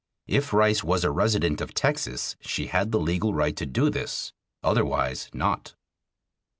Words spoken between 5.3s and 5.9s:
not.